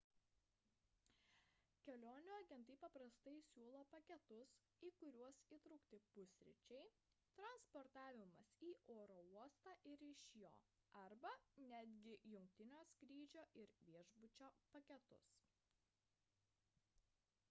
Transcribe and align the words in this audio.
kelionių 1.87 2.31
agentai 2.37 2.77
paprastai 2.83 3.33
siūlo 3.49 3.81
paketus 3.91 4.53
į 4.89 4.91
kuriuos 5.03 5.41
įtraukti 5.57 5.99
pusryčiai 6.15 6.87
transportavimas 7.41 8.55
į 8.71 8.73
oro 8.97 9.19
uostą 9.37 9.77
ir 9.93 10.07
iš 10.09 10.25
jo 10.45 10.53
arba 11.05 11.35
netgi 11.69 12.17
jungtinio 12.35 12.83
skrydžio 12.95 13.45
ir 13.67 13.77
viešbučio 13.93 14.51
paketus 14.75 15.31